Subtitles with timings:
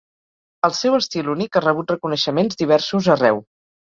[0.67, 3.43] El seu estil únic ha rebut reconeixements diversos arreu.